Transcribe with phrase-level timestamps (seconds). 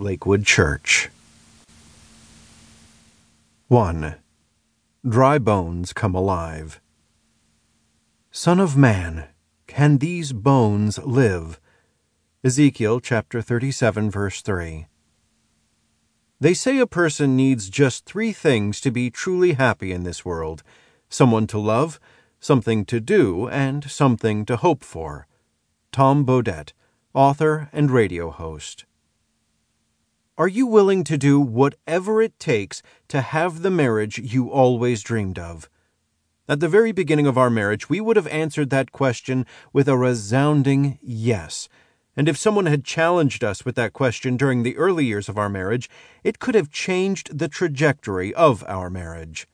[0.00, 1.10] Lakewood Church.
[3.66, 4.14] 1.
[5.08, 6.80] Dry bones come alive.
[8.30, 9.24] Son of man,
[9.66, 11.58] can these bones live?
[12.44, 14.86] Ezekiel chapter 37, verse 3.
[16.38, 20.62] They say a person needs just three things to be truly happy in this world
[21.08, 21.98] someone to love,
[22.38, 25.26] something to do, and something to hope for.
[25.90, 26.72] Tom Bodett,
[27.14, 28.84] author and radio host.
[30.38, 35.36] Are you willing to do whatever it takes to have the marriage you always dreamed
[35.36, 35.68] of?
[36.48, 39.96] At the very beginning of our marriage, we would have answered that question with a
[39.96, 41.68] resounding yes.
[42.16, 45.48] And if someone had challenged us with that question during the early years of our
[45.48, 45.90] marriage,
[46.22, 49.48] it could have changed the trajectory of our marriage.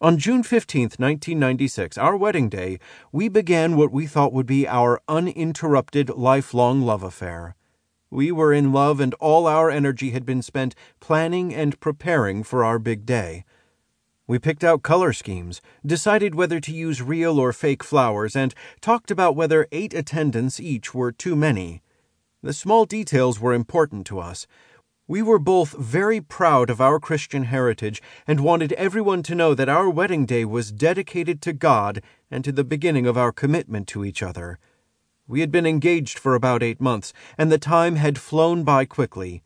[0.00, 2.78] On June 15, 1996, our wedding day,
[3.10, 7.56] we began what we thought would be our uninterrupted lifelong love affair.
[8.12, 12.62] We were in love, and all our energy had been spent planning and preparing for
[12.62, 13.46] our big day.
[14.26, 19.10] We picked out color schemes, decided whether to use real or fake flowers, and talked
[19.10, 21.80] about whether eight attendants each were too many.
[22.42, 24.46] The small details were important to us.
[25.08, 29.70] We were both very proud of our Christian heritage and wanted everyone to know that
[29.70, 34.04] our wedding day was dedicated to God and to the beginning of our commitment to
[34.04, 34.58] each other.
[35.32, 39.42] We had been engaged for about eight months, and the time had flown by quickly.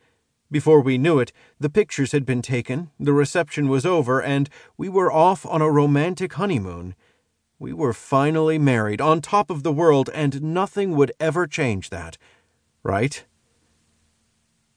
[0.50, 4.88] Before we knew it, the pictures had been taken, the reception was over, and we
[4.88, 6.96] were off on a romantic honeymoon.
[7.60, 12.18] We were finally married, on top of the world, and nothing would ever change that.
[12.82, 13.24] Right?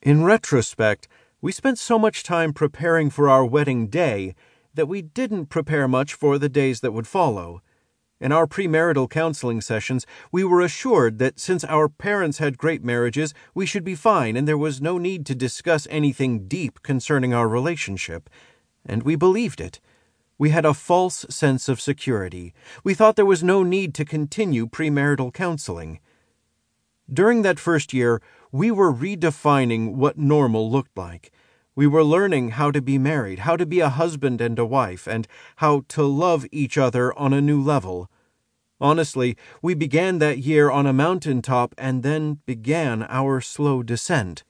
[0.04, 1.08] In retrospect,
[1.42, 4.36] we spent so much time preparing for our wedding day
[4.76, 7.64] that we didn't prepare much for the days that would follow.
[8.20, 13.34] In our premarital counseling sessions, we were assured that since our parents had great marriages,
[13.54, 17.48] we should be fine and there was no need to discuss anything deep concerning our
[17.48, 18.30] relationship.
[18.86, 19.80] And we believed it.
[20.38, 22.54] We had a false sense of security.
[22.84, 26.00] We thought there was no need to continue premarital counseling.
[27.12, 28.22] During that first year,
[28.52, 31.32] we were redefining what normal looked like.
[31.80, 35.08] We were learning how to be married, how to be a husband and a wife,
[35.08, 35.26] and
[35.64, 38.12] how to love each other on a new level.
[38.82, 44.44] Honestly, we began that year on a mountain top and then began our slow descent.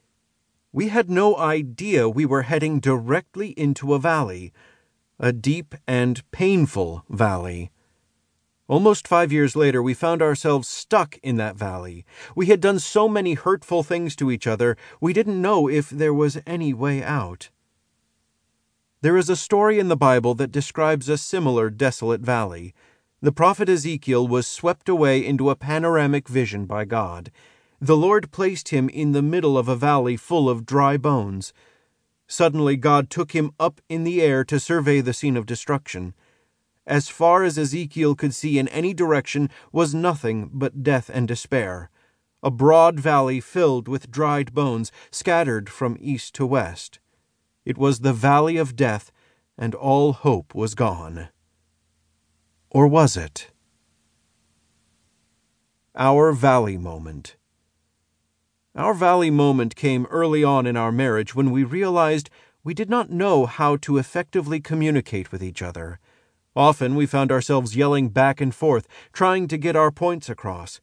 [0.72, 4.52] We had no idea we were heading directly into a valley,
[5.20, 7.70] a deep and painful valley.
[8.70, 12.04] Almost five years later, we found ourselves stuck in that valley.
[12.36, 16.14] We had done so many hurtful things to each other, we didn't know if there
[16.14, 17.50] was any way out.
[19.00, 22.72] There is a story in the Bible that describes a similar desolate valley.
[23.20, 27.32] The prophet Ezekiel was swept away into a panoramic vision by God.
[27.80, 31.52] The Lord placed him in the middle of a valley full of dry bones.
[32.28, 36.14] Suddenly, God took him up in the air to survey the scene of destruction.
[36.86, 41.90] As far as Ezekiel could see in any direction was nothing but death and despair.
[42.42, 46.98] A broad valley filled with dried bones, scattered from east to west.
[47.64, 49.12] It was the valley of death,
[49.58, 51.28] and all hope was gone.
[52.70, 53.50] Or was it?
[55.94, 57.36] Our Valley Moment.
[58.74, 62.30] Our Valley Moment came early on in our marriage when we realized
[62.62, 65.98] we did not know how to effectively communicate with each other.
[66.56, 70.80] Often we found ourselves yelling back and forth, trying to get our points across.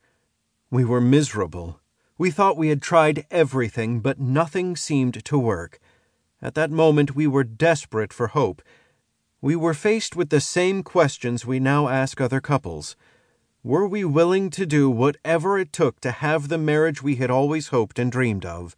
[0.71, 1.81] We were miserable.
[2.17, 5.79] We thought we had tried everything, but nothing seemed to work.
[6.41, 8.61] At that moment, we were desperate for hope.
[9.41, 12.95] We were faced with the same questions we now ask other couples.
[13.63, 17.67] Were we willing to do whatever it took to have the marriage we had always
[17.67, 18.75] hoped and dreamed of?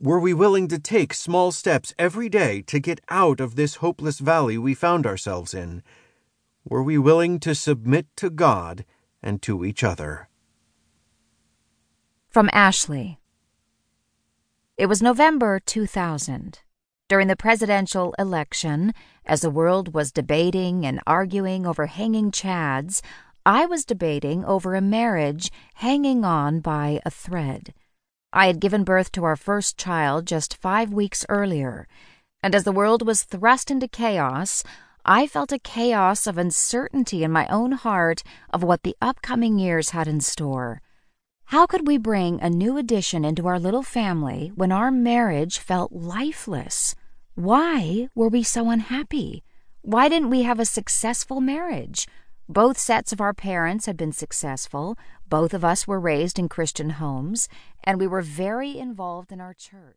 [0.00, 4.18] Were we willing to take small steps every day to get out of this hopeless
[4.18, 5.82] valley we found ourselves in?
[6.64, 8.84] Were we willing to submit to God
[9.22, 10.28] and to each other?
[12.28, 13.18] From Ashlee.
[14.76, 16.58] It was November 2000.
[17.08, 18.92] During the presidential election,
[19.24, 23.00] as the world was debating and arguing over hanging chads,
[23.46, 27.72] I was debating over a marriage hanging on by a thread.
[28.36, 31.86] I had given birth to our first child just five weeks earlier,
[32.42, 34.64] and as the world was thrust into chaos,
[35.04, 39.90] I felt a chaos of uncertainty in my own heart of what the upcoming years
[39.90, 40.82] had in store.
[41.44, 45.92] How could we bring a new addition into our little family when our marriage felt
[45.92, 46.96] lifeless?
[47.36, 49.44] Why were we so unhappy?
[49.82, 52.08] Why didn't we have a successful marriage?
[52.48, 54.98] Both sets of our parents had been successful,
[55.30, 57.48] both of us were raised in Christian homes,
[57.82, 59.96] and we were very involved in our church.